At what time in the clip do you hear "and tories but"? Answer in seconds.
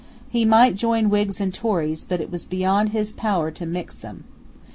1.39-2.19